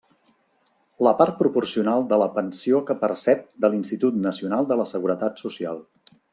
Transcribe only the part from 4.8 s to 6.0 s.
la Seguretat Social.